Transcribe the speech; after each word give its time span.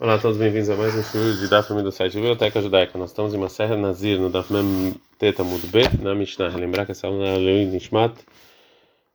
Olá 0.00 0.14
a 0.14 0.18
todos, 0.18 0.36
bem-vindos 0.36 0.68
a 0.68 0.74
mais 0.74 0.92
um 0.92 1.00
estudo 1.00 1.36
de 1.38 1.48
Daf 1.48 1.72
do 1.72 1.92
site 1.92 2.14
Biblioteca 2.14 2.60
Judaica. 2.60 2.98
Nós 2.98 3.10
estamos 3.10 3.32
em 3.32 3.36
uma 3.36 3.48
serra 3.48 3.76
Nazir, 3.76 4.18
no 4.18 4.28
Daf 4.28 4.52
Mem 4.52 4.92
Teta 5.20 5.44
Bet, 5.70 6.02
na 6.02 6.16
Mishnah. 6.16 6.48
Lembrar 6.48 6.84
que 6.84 6.90
essa 6.90 7.06
aula 7.06 7.24
é 7.28 7.36
Leui 7.38 7.64
Nishmat 7.66 8.12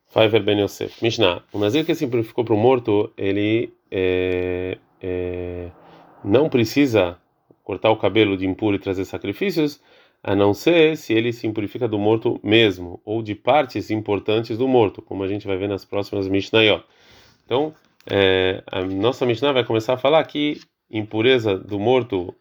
Faiver 0.07 0.41
Ben 0.41 0.61
Yosef. 0.61 1.03
Mishnah, 1.03 1.43
o 1.51 1.59
Nazir 1.59 1.85
que 1.85 1.93
simplificou 1.93 2.45
para 2.45 2.53
o 2.53 2.57
morto, 2.57 3.11
ele 3.17 3.73
é, 3.91 4.77
é, 5.01 5.69
não 6.23 6.47
precisa 6.47 7.17
cortar 7.61 7.91
o 7.91 7.97
cabelo 7.97 8.37
de 8.37 8.47
impuro 8.47 8.77
e 8.77 8.79
trazer 8.79 9.03
sacrifícios, 9.03 9.81
a 10.23 10.33
não 10.33 10.53
ser 10.53 10.95
se 10.95 11.11
ele 11.11 11.33
se 11.33 11.47
purifica 11.49 11.89
do 11.89 11.99
morto 11.99 12.39
mesmo, 12.41 13.01
ou 13.03 13.21
de 13.21 13.35
partes 13.35 13.91
importantes 13.91 14.57
do 14.57 14.65
morto, 14.65 15.01
como 15.01 15.23
a 15.23 15.27
gente 15.27 15.45
vai 15.45 15.57
ver 15.57 15.67
nas 15.67 15.83
próximas 15.83 16.25
Mishnayot. 16.29 16.85
Então, 17.45 17.73
é, 18.07 18.63
a 18.67 18.81
nossa 18.83 19.25
Mishnah 19.25 19.51
vai 19.51 19.63
começar 19.63 19.93
a 19.93 19.97
falar 19.97 20.23
que 20.25 20.59
impureza 20.89 21.57
do 21.57 21.79
morto 21.79 22.33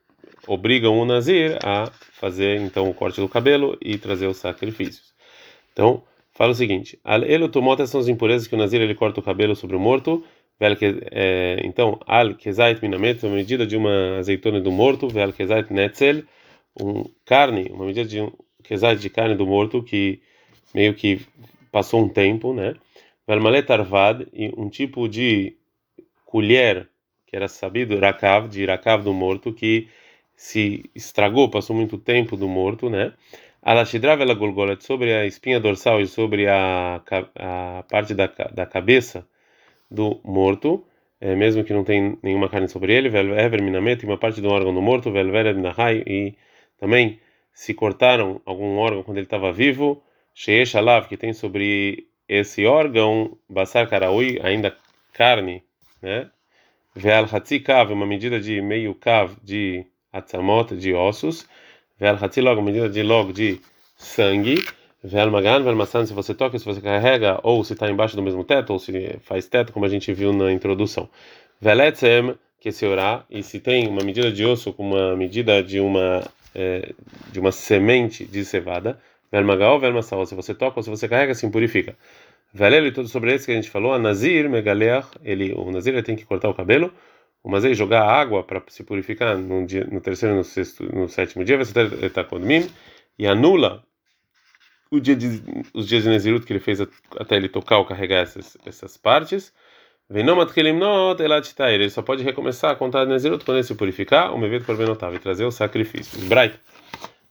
obriga 0.46 0.88
o 0.88 1.04
Nazir 1.04 1.58
a 1.62 1.90
fazer 2.12 2.60
então 2.60 2.88
o 2.88 2.94
corte 2.94 3.20
do 3.20 3.28
cabelo 3.28 3.76
e 3.80 3.98
trazer 3.98 4.26
os 4.26 4.38
sacrifícios. 4.38 5.12
Então, 5.72 6.02
fala 6.32 6.52
o 6.52 6.54
seguinte: 6.54 6.98
Ele 7.26 7.48
tomou 7.48 7.76
são 7.86 8.00
as 8.00 8.08
impurezas 8.08 8.46
que 8.46 8.54
o 8.54 8.58
Nazir 8.58 8.80
ele 8.80 8.94
corta 8.94 9.20
o 9.20 9.22
cabelo 9.22 9.54
sobre 9.54 9.76
o 9.76 9.80
morto. 9.80 10.24
É, 10.60 11.60
então, 11.62 12.00
al 12.04 12.34
kezait 12.34 12.82
minamet, 12.82 13.24
uma 13.24 13.36
medida 13.36 13.64
de 13.64 13.76
uma 13.76 14.18
azeitona 14.18 14.60
do 14.60 14.72
morto, 14.72 15.08
vel 15.08 15.32
kezait 15.32 15.72
netzel, 15.72 16.24
um 16.80 17.04
carne, 17.24 17.70
uma 17.70 17.84
medida 17.84 18.08
de 18.08 18.20
um 18.20 18.32
kezait 18.64 19.00
de 19.00 19.08
carne 19.08 19.36
do 19.36 19.46
morto 19.46 19.84
que 19.84 20.20
meio 20.74 20.94
que 20.94 21.20
passou 21.70 22.02
um 22.02 22.08
tempo, 22.08 22.52
né? 22.52 22.74
Vel 23.28 23.42
malet 23.42 23.70
arvad, 23.70 24.26
um 24.56 24.70
tipo 24.70 25.06
de 25.06 25.54
colher 26.24 26.88
que 27.26 27.36
era 27.36 27.46
sabido, 27.46 27.98
Rakav, 27.98 28.48
de 28.48 28.64
Rakav 28.64 29.04
do 29.04 29.12
morto, 29.12 29.52
que 29.52 29.86
se 30.34 30.90
estragou, 30.94 31.50
passou 31.50 31.76
muito 31.76 31.98
tempo 31.98 32.38
do 32.38 32.48
morto, 32.48 32.88
né? 32.88 33.12
Alashidrav 33.60 34.22
ela 34.22 34.32
golgolet 34.32 34.82
sobre 34.82 35.12
a 35.12 35.26
espinha 35.26 35.60
dorsal 35.60 36.00
e 36.00 36.06
sobre 36.06 36.48
a, 36.48 37.02
a 37.34 37.84
parte 37.90 38.14
da, 38.14 38.28
da 38.28 38.64
cabeça 38.64 39.28
do 39.90 40.18
morto, 40.24 40.86
é, 41.20 41.34
mesmo 41.34 41.62
que 41.64 41.74
não 41.74 41.84
tem 41.84 42.18
nenhuma 42.22 42.48
carne 42.48 42.68
sobre 42.68 42.94
ele, 42.94 43.10
velver 43.10 43.60
minamet, 43.60 44.06
uma 44.06 44.16
parte 44.16 44.40
do 44.40 44.48
órgão 44.48 44.72
do 44.72 44.80
morto, 44.80 45.12
velver 45.12 45.54
nahai, 45.54 46.02
e 46.06 46.34
também 46.78 47.20
se 47.52 47.74
cortaram 47.74 48.40
algum 48.46 48.78
órgão 48.78 49.02
quando 49.02 49.18
ele 49.18 49.26
estava 49.26 49.52
vivo, 49.52 50.02
sheish 50.34 50.74
alav, 50.76 51.08
que 51.08 51.16
tem 51.18 51.34
sobre 51.34 52.08
esse 52.28 52.66
órgão, 52.66 53.36
basar 53.48 53.88
karaui, 53.88 54.38
ainda 54.42 54.76
carne, 55.12 55.62
né? 56.02 56.30
Veal 56.94 57.28
Hatzi 57.30 57.60
Kav, 57.60 57.92
uma 57.92 58.06
medida 58.06 58.40
de 58.40 58.60
meio 58.60 58.94
Kav 58.94 59.36
de 59.42 59.86
Atzamot, 60.12 60.76
de 60.76 60.92
ossos. 60.92 61.46
Veal 61.98 62.18
Hatzi 62.20 62.40
Log, 62.40 62.58
uma 62.58 62.66
medida 62.66 62.88
de 62.88 63.02
log 63.02 63.32
de 63.32 63.60
sangue. 63.96 64.64
Veal 65.02 65.30
Magan, 65.30 65.62
Veal 65.62 65.76
Massan, 65.76 66.06
se 66.06 66.12
você 66.12 66.34
toca, 66.34 66.58
se 66.58 66.64
você 66.64 66.80
carrega, 66.80 67.38
ou 67.42 67.62
se 67.62 67.72
está 67.72 67.88
embaixo 67.88 68.16
do 68.16 68.22
mesmo 68.22 68.42
teto, 68.42 68.72
ou 68.72 68.78
se 68.78 69.16
faz 69.20 69.46
teto, 69.46 69.72
como 69.72 69.86
a 69.86 69.88
gente 69.88 70.12
viu 70.12 70.32
na 70.32 70.50
introdução. 70.52 71.08
Veal 71.60 71.80
Etzem, 71.82 72.34
que 72.60 72.72
se 72.72 72.84
orar, 72.84 73.24
e 73.30 73.42
se 73.42 73.60
tem 73.60 73.86
uma 73.86 74.02
medida 74.02 74.32
de 74.32 74.44
osso 74.44 74.72
com 74.72 74.82
uma 74.82 75.16
medida 75.16 75.62
de 75.62 75.78
uma 75.78 76.28
é, 76.54 76.92
de 77.30 77.38
uma 77.38 77.52
semente 77.52 78.24
de 78.24 78.44
cevada. 78.44 78.98
Veal 79.30 79.44
Magal, 79.44 79.78
Veal 79.78 79.92
Massal, 79.92 80.24
se 80.26 80.34
você 80.34 80.54
toca 80.54 80.78
ou 80.78 80.82
se 80.82 80.90
você 80.90 81.08
carrega, 81.08 81.34
se 81.34 81.46
impurifica. 81.46 81.96
Velelo 82.52 82.86
e 82.86 82.92
tudo 82.92 83.08
sobre 83.08 83.34
esse 83.34 83.46
que 83.46 83.52
a 83.52 83.54
gente 83.54 83.70
falou, 83.70 83.92
a 83.92 83.98
Nazir, 83.98 84.48
Megaleach, 84.48 85.08
ele, 85.22 85.52
o 85.52 85.70
Nazir 85.70 85.92
ele 85.92 86.02
tem 86.02 86.16
que 86.16 86.24
cortar 86.24 86.48
o 86.48 86.54
cabelo, 86.54 86.92
o 87.42 87.50
Mazei 87.50 87.74
jogar 87.74 88.02
água 88.02 88.42
para 88.42 88.62
se 88.68 88.82
purificar 88.82 89.36
no, 89.38 89.66
dia, 89.66 89.86
no 89.90 90.00
terceiro 90.00 90.34
e 90.34 90.38
no, 90.38 90.44
sexto, 90.44 90.84
no 90.94 91.08
sétimo 91.08 91.44
dia, 91.44 91.56
vai 91.56 91.64
ser 91.64 92.04
Etakodmim, 92.04 92.68
e 93.18 93.26
anula 93.26 93.84
o 94.90 94.98
dia 94.98 95.14
de, 95.14 95.42
os 95.74 95.86
dias 95.86 96.02
de 96.02 96.08
Nazirut 96.08 96.46
que 96.46 96.52
ele 96.52 96.60
fez 96.60 96.80
até 97.16 97.36
ele 97.36 97.48
tocar 97.48 97.78
ou 97.78 97.84
carregar 97.84 98.22
essas, 98.22 98.56
essas 98.64 98.96
partes. 98.96 99.52
Ele 100.10 101.90
só 101.90 102.00
pode 102.00 102.22
recomeçar 102.22 102.70
a 102.70 102.76
contar 102.76 103.04
Nazirut 103.04 103.44
quando 103.44 103.58
ele 103.58 103.64
se 103.64 103.74
purificar, 103.74 104.34
o 104.34 104.38
Mevet 104.38 104.64
Korbenotava, 104.64 105.14
e 105.14 105.18
trazer 105.18 105.44
os 105.44 105.54
sacrifícios. 105.54 106.24
Bright. 106.24 106.58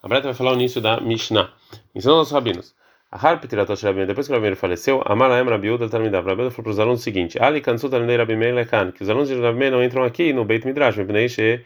A 0.08 0.10
Bright 0.10 0.24
vai 0.24 0.34
falar 0.34 0.52
o 0.52 0.56
início 0.56 0.80
da 0.80 1.02
Mishnah. 1.02 1.52
Ensinou 1.94 2.20
aos 2.20 2.32
rabinos. 2.32 2.74
A 3.12 3.18
Harp 3.18 3.44
Tiratot 3.44 3.84
Rabbeinu, 3.84 4.08
depois 4.08 4.26
que 4.26 4.32
o 4.32 4.36
Rabbeinu 4.36 4.56
faleceu, 4.56 5.02
Amaraem 5.04 5.44
Rabiuda 5.44 5.90
Talmidav. 5.90 6.26
Rabiuda 6.26 6.50
falou 6.50 6.64
para 6.64 6.72
os 6.72 6.80
alunos 6.80 7.02
o 7.02 7.04
seguinte: 7.04 7.38
Ali 7.42 7.60
Kansu 7.60 7.90
Talmidei 7.90 8.16
Rabimei 8.16 8.54
Lekan, 8.54 8.94
que 8.94 9.04
os 9.04 9.10
alunos 9.10 9.28
de 9.28 9.36
Rabbeinu 9.38 9.76
não 9.76 9.84
entram 9.84 10.06
aqui 10.06 10.32
no 10.32 10.46
Beit 10.46 10.66
Midrash, 10.66 10.96
Mepnei 10.96 11.28
She 11.28 11.66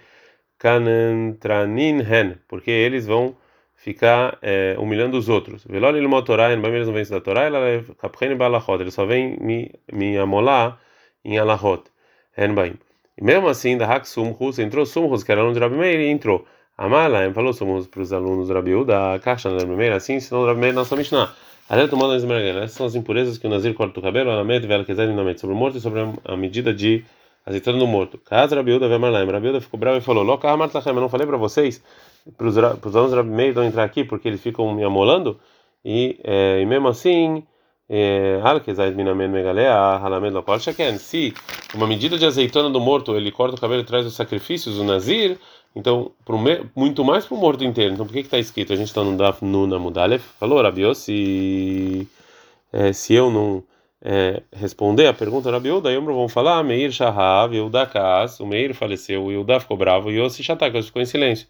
Kanentranin 0.57 1.99
Hen, 1.99 2.37
porque 2.47 2.71
eles 2.71 3.05
vão 3.05 3.37
ficar 3.75 4.39
é, 4.41 4.75
humilhando 4.79 5.19
os 5.19 5.29
outros. 5.29 5.63
Velol 5.65 5.95
Ilmot 5.97 6.25
Torah, 6.25 6.51
eles 6.51 6.87
não 6.87 6.93
vêm 6.95 7.05
da 7.05 7.21
Torá, 7.21 7.43
ela 7.43 7.59
Kapchen 7.99 8.35
Balachot, 8.35 8.81
eles 8.81 8.95
só 8.95 9.05
vêm 9.05 9.37
me, 9.39 9.71
me 9.93 10.17
amolar 10.17 10.79
em 11.23 11.37
Alachot. 11.37 11.83
Hen 12.35 12.55
Baim. 12.55 12.73
E 13.15 13.23
mesmo 13.23 13.47
assim, 13.47 13.77
da 13.77 13.85
Hak 13.85 14.09
Sumhus, 14.09 14.57
entrou 14.57 14.83
Sumhus, 14.83 15.23
que 15.23 15.31
era 15.31 15.41
aluno 15.41 15.53
de 15.53 15.59
Rabi 15.59 15.75
Meir, 15.75 15.99
e 15.99 16.07
entrou. 16.07 16.47
Amalaem 16.81 17.31
falou 17.31 17.53
somos 17.53 17.85
para 17.85 18.01
os 18.01 18.11
alunos 18.11 18.47
do 18.47 18.55
Rabiú 18.55 18.83
da 18.83 19.19
caixa 19.19 19.51
na 19.51 19.57
primeira, 19.57 19.97
assim 19.97 20.15
ensinou 20.15 20.41
o 20.41 20.47
Rabi 20.47 20.61
Meir 20.61 20.73
na 20.73 20.83
sua 20.83 20.97
Mishnah. 20.97 21.31
Essas 21.69 22.71
são 22.71 22.87
as 22.87 22.95
impurezas 22.95 23.37
que 23.37 23.45
o 23.45 23.49
Nazir 23.51 23.75
corta 23.75 23.99
o 23.99 24.03
cabelo, 24.03 24.31
a 24.31 24.43
med, 24.43 24.65
vela, 24.65 24.83
quiser, 24.83 25.07
sobre 25.37 25.55
o 25.55 25.59
morto 25.59 25.77
e 25.77 25.79
sobre 25.79 26.01
a 26.25 26.35
medida 26.35 26.73
de 26.73 27.05
azeitona 27.45 27.77
no 27.77 27.85
morto. 27.85 28.17
Caso 28.17 28.55
Rabiúda 28.55 28.89
vai 28.89 28.97
Marlaim, 28.97 29.29
Rabiúda 29.29 29.61
ficou 29.61 29.79
bravo 29.79 29.99
e 29.99 30.01
falou: 30.01 30.23
Loca 30.23 30.57
Martlachem, 30.57 30.91
eu 30.91 31.01
não 31.01 31.07
falei 31.07 31.27
para 31.27 31.37
vocês, 31.37 31.83
para 32.35 32.47
os 32.47 32.57
alunos 32.57 33.11
do 33.11 33.15
Rabi 33.15 33.29
Meir 33.29 33.53
não 33.53 33.63
entrar 33.63 33.83
aqui 33.83 34.03
porque 34.03 34.27
eles 34.27 34.41
ficam 34.41 34.73
me 34.73 34.83
amolando, 34.83 35.39
e, 35.85 36.19
é, 36.23 36.61
e 36.61 36.65
mesmo 36.65 36.87
assim. 36.87 37.43
Se 40.97 41.33
uma 41.75 41.85
medida 41.85 42.17
de 42.17 42.25
azeitona 42.25 42.69
do 42.69 42.79
morto 42.79 43.17
ele 43.17 43.33
corta 43.33 43.57
o 43.57 43.59
cabelo 43.59 43.81
e 43.81 43.83
traz 43.83 44.05
os 44.05 44.13
sacrifícios, 44.15 44.79
o 44.79 44.83
Nazir, 44.85 45.37
então, 45.75 46.11
muito 46.75 47.03
mais 47.03 47.25
para 47.25 47.35
o 47.35 47.39
morto 47.39 47.63
inteiro. 47.63 47.93
Então, 47.93 48.05
por 48.05 48.13
que 48.13 48.19
está 48.19 48.37
escrito? 48.37 48.73
A 48.73 48.75
gente 48.75 48.87
está 48.87 49.03
no 49.03 49.15
Daf 49.15 49.43
Nuna 49.43 49.79
Mudalef. 49.79 50.23
Falou, 50.37 50.61
Rabiô, 50.61 50.93
se, 50.93 52.07
é, 52.73 52.91
se 52.91 53.13
eu 53.13 53.31
não 53.31 53.63
é, 54.01 54.43
responder 54.51 55.07
a 55.07 55.13
pergunta 55.13 55.49
Rabiô, 55.49 55.79
daí 55.79 55.97
vão 55.97 56.27
falar, 56.27 56.61
Meir 56.63 56.91
Shahav, 56.91 57.55
Yehuda 57.55 57.85
Kaas, 57.85 58.39
o 58.39 58.45
Meir 58.45 58.73
faleceu, 58.73 59.23
o 59.23 59.31
Yehuda 59.31 59.59
ficou 59.59 59.77
bravo, 59.77 60.11
e 60.11 60.15
Yossi 60.15 60.43
Shatak, 60.43 60.81
ficou 60.83 61.01
em 61.01 61.05
silêncio. 61.05 61.47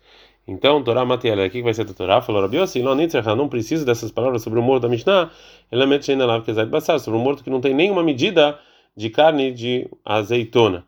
Então, 0.48 0.84
Torá 0.84 1.06
Matiela, 1.06 1.46
o 1.46 1.50
que 1.50 1.62
vai 1.64 1.74
ser 1.74 1.86
da 1.86 1.94
Torá? 1.94 2.22
Falou, 2.22 2.42
Rabiô, 2.42 2.68
se 2.68 2.82
não, 2.82 3.48
precisa 3.48 3.86
dessas 3.86 4.12
palavras 4.12 4.42
sobre 4.44 4.60
o 4.60 4.62
morto 4.62 4.84
da 4.84 4.90
Mishnah, 4.90 5.32
ele 5.72 5.84
é 5.84 7.00
sobre 7.00 7.20
o 7.20 7.24
morto 7.24 7.44
que 7.44 7.50
não 7.50 7.62
tem 7.62 7.74
nenhuma 7.74 8.04
medida 8.04 8.60
de 8.96 9.10
carne 9.10 9.52
de 9.52 9.88
azeitona. 10.06 10.86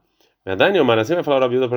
Dani 0.58 0.78
Omar, 0.80 1.00
assim 1.00 1.14
vai 1.14 1.24
falar 1.24 1.38
o 1.38 1.40
Rabiúda 1.40 1.70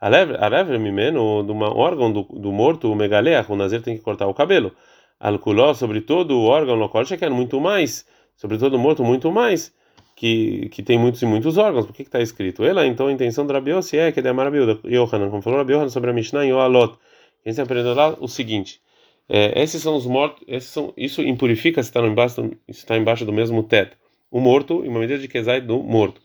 para 0.00 0.08
Biossi, 0.08 0.36
a 0.38 0.48
leve 0.48 0.78
mimeno, 0.78 1.42
um 1.42 1.62
órgão 1.62 2.12
do, 2.12 2.22
do 2.22 2.52
morto, 2.52 2.90
o 2.90 2.94
megaleach, 2.94 3.50
o 3.50 3.56
Nazir 3.56 3.82
tem 3.82 3.96
que 3.96 4.02
cortar 4.02 4.26
o 4.26 4.34
cabelo. 4.34 4.72
Alculó, 5.18 5.72
sobre 5.74 6.00
todo 6.00 6.38
o 6.38 6.44
órgão 6.44 6.74
local, 6.74 7.04
quer 7.16 7.30
muito 7.30 7.60
mais, 7.60 8.06
sobre 8.36 8.58
todo 8.58 8.74
o 8.74 8.78
morto, 8.78 9.02
muito 9.02 9.32
mais, 9.32 9.72
que, 10.14 10.68
que 10.70 10.82
tem 10.82 10.98
muitos 10.98 11.22
e 11.22 11.26
muitos 11.26 11.56
órgãos. 11.56 11.86
Por 11.86 11.94
que 11.94 12.02
está 12.02 12.20
escrito? 12.20 12.64
Ela, 12.64 12.86
então, 12.86 13.06
a 13.06 13.12
intenção 13.12 13.46
do 13.46 13.52
Rabiossi 13.52 13.96
é 13.96 14.12
que 14.12 14.20
é 14.20 14.28
amar 14.28 14.52
Yohanan, 14.54 15.30
como 15.30 15.42
falou 15.42 15.58
Rabiúda 15.58 15.88
sobre 15.88 16.10
a 16.10 16.12
Mishnah 16.12 16.44
em 16.44 16.52
Oalot. 16.52 16.98
A 17.44 17.48
gente 17.48 17.60
aprendeu 17.60 17.94
lá 17.94 18.16
o 18.20 18.28
seguinte. 18.28 18.80
É, 19.28 19.62
esses 19.62 19.82
são 19.82 19.96
os 19.96 20.06
mortos, 20.06 20.44
esses 20.46 20.68
são, 20.68 20.92
isso 20.96 21.22
impurifica 21.22 21.82
se 21.82 21.88
está 21.88 22.00
embaixo, 22.00 22.50
está 22.68 22.96
embaixo 22.96 23.24
do 23.24 23.32
mesmo 23.32 23.62
teto. 23.62 23.96
O 24.30 24.40
morto, 24.40 24.84
em 24.84 24.88
uma 24.88 25.00
medida 25.00 25.18
de 25.18 25.28
Kezai 25.28 25.60
do 25.60 25.82
morto. 25.82 26.20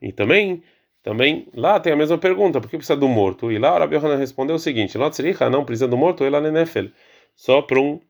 E 0.00 0.12
também 0.12 0.62
também 1.04 1.46
lá 1.54 1.78
tem 1.78 1.92
a 1.92 1.96
mesma 1.96 2.16
pergunta, 2.16 2.60
por 2.62 2.70
que 2.70 2.78
precisa 2.78 2.96
do 2.98 3.06
morto? 3.06 3.52
E 3.52 3.58
lá 3.58 3.78
o 3.78 3.94
Yohanan 3.94 4.16
respondeu 4.16 4.56
o 4.56 4.58
seguinte: 4.58 4.96
Lotzricha 4.96 5.50
não 5.50 5.62
precisa 5.62 5.86
do 5.86 5.98
morto, 5.98 6.24
ela 6.24 6.40
nenefel, 6.40 6.88
só 7.36 7.60
para 7.60 7.78
um 7.78 8.00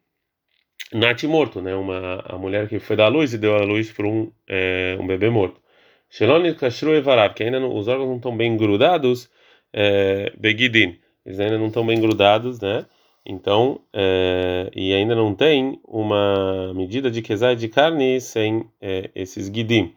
nat 0.93 1.25
morto, 1.25 1.61
né? 1.61 1.75
Uma 1.75 2.23
a 2.25 2.39
mulher 2.39 2.69
que 2.69 2.79
foi 2.79 2.95
dar 2.95 3.09
luz 3.09 3.35
e 3.35 3.39
deu 3.39 3.57
a 3.57 3.65
luz 3.65 3.91
para 3.91 4.07
um 4.07 4.31
é, 4.49 4.97
um 5.01 5.07
bebê 5.09 5.29
morto. 5.29 5.61
Shelon 6.09 6.55
kashru 6.55 6.95
evarab, 6.95 7.35
que 7.35 7.43
ainda 7.43 7.59
não, 7.59 7.77
os 7.77 7.89
órgãos 7.89 8.09
não 8.09 8.17
estão 8.17 8.37
bem 8.37 8.57
grudados, 8.57 9.29
é, 9.73 10.33
begidin, 10.39 10.97
eles 11.27 11.41
ainda 11.41 11.59
não 11.59 11.67
estão 11.67 11.85
bem 11.85 12.01
grudados, 12.01 12.61
né? 12.61 12.87
Então, 13.27 13.81
é, 13.93 14.71
e 14.73 14.95
ainda 14.95 15.17
não 15.17 15.35
tem 15.35 15.81
uma 15.85 16.73
medida 16.75 17.11
de 17.11 17.23
quesai 17.23 17.57
de 17.57 17.69
carne 17.69 18.21
sem 18.21 18.71
é, 18.81 19.11
esses 19.17 19.49
guidim. 19.49 19.97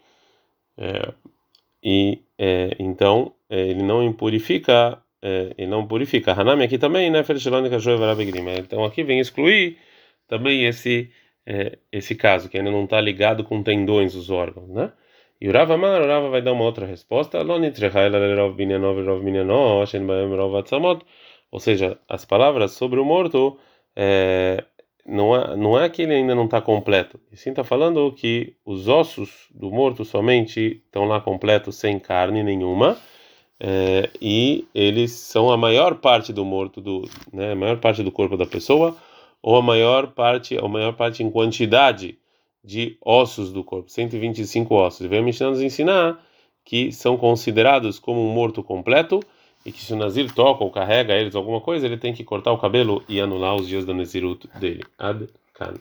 E 1.89 2.21
é, 2.37 2.75
então 2.79 3.33
é, 3.49 3.61
ele 3.61 3.81
não 3.81 4.03
impurifica, 4.03 5.01
é, 5.21 5.53
ele 5.57 5.67
não 5.67 5.87
purifica. 5.87 6.33
Hanami 6.33 6.65
aqui 6.65 6.77
também, 6.77 7.09
né? 7.09 7.23
Então 8.59 8.83
aqui 8.83 9.03
vem 9.03 9.19
excluir 9.21 9.77
também 10.27 10.65
esse 10.65 11.09
é, 11.45 11.77
esse 11.91 12.13
caso 12.15 12.49
que 12.49 12.57
ainda 12.57 12.71
não 12.71 12.83
está 12.83 12.99
ligado 12.99 13.43
com 13.45 13.63
tendões 13.63 14.15
os 14.15 14.29
órgãos, 14.29 14.69
né? 14.69 14.91
E 15.39 15.47
o 15.47 15.53
Rav 15.53 15.71
Amar, 15.71 16.01
o 16.01 16.07
Rav 16.07 16.29
vai 16.29 16.41
dar 16.41 16.51
uma 16.53 16.65
outra 16.65 16.85
resposta. 16.85 17.39
Ou 21.51 21.59
seja, 21.59 21.97
as 22.09 22.25
palavras 22.25 22.71
sobre 22.71 22.99
o 22.99 23.05
morto 23.05 23.57
é, 23.95 24.65
não, 25.07 25.35
é, 25.35 25.55
não 25.55 25.79
é 25.79 25.89
que 25.89 26.01
ele 26.01 26.13
ainda 26.13 26.35
não 26.35 26.45
está 26.45 26.61
completo. 26.61 27.19
E 27.31 27.37
sim 27.37 27.51
está 27.51 27.63
falando 27.63 28.11
que 28.11 28.55
os 28.65 28.87
ossos 28.87 29.47
do 29.51 29.71
morto 29.71 30.03
somente 30.03 30.81
estão 30.85 31.05
lá 31.05 31.21
completos, 31.21 31.75
sem 31.77 31.97
carne 31.97 32.43
nenhuma. 32.43 32.97
É, 33.59 34.09
e 34.21 34.67
eles 34.75 35.11
são 35.11 35.49
a 35.49 35.57
maior 35.57 35.95
parte 35.95 36.31
do 36.31 36.45
morto, 36.45 36.79
do, 36.81 37.09
né, 37.33 37.53
a 37.53 37.55
maior 37.55 37.79
parte 37.79 38.03
do 38.03 38.11
corpo 38.11 38.37
da 38.37 38.45
pessoa, 38.45 38.95
ou 39.41 39.55
a 39.55 39.61
maior 39.61 40.07
parte, 40.07 40.57
a 40.57 40.67
maior 40.67 40.93
parte 40.93 41.23
em 41.23 41.31
quantidade 41.31 42.19
de 42.63 42.97
ossos 43.01 43.51
do 43.51 43.63
corpo, 43.63 43.89
125 43.89 44.75
ossos. 44.75 45.01
E 45.01 45.07
vem 45.07 45.19
a 45.19 45.23
Mishnah 45.23 45.49
nos 45.49 45.61
ensinar 45.61 46.21
que 46.65 46.91
são 46.91 47.15
considerados 47.17 47.97
como 47.97 48.19
um 48.19 48.31
morto 48.33 48.61
completo 48.61 49.21
e 49.67 49.71
que 49.73 49.81
se 49.81 49.91
o 49.91 49.97
Nazir 49.97 50.33
toca 50.33 50.63
ou 50.63 50.71
carrega 50.71 51.13
eles 51.13 51.35
alguma 51.35 51.59
coisa, 51.59 51.85
ele 51.85 51.97
tem 51.97 52.13
que 52.13 52.23
cortar 52.23 52.53
o 52.53 52.57
cabelo 52.57 53.03
e 53.09 53.19
anular 53.19 53.53
os 53.53 53.67
dias 53.67 53.83
da 53.83 53.93
Nazirut 53.93 54.47
dele. 54.57 54.85
Ad 54.97 55.27
-kan. 55.53 55.77